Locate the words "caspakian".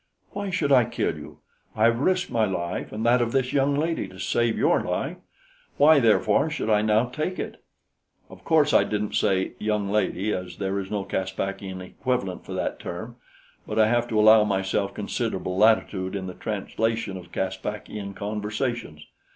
11.03-11.81, 17.31-18.15